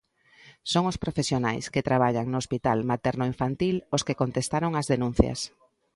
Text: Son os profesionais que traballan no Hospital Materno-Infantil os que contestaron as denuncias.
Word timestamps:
Son 0.71 0.83
os 0.91 0.99
profesionais 1.03 1.65
que 1.73 1.85
traballan 1.89 2.25
no 2.29 2.37
Hospital 2.41 2.77
Materno-Infantil 2.91 3.75
os 3.95 4.01
que 4.05 4.19
contestaron 4.21 4.71
as 4.81 4.89
denuncias. 4.93 5.39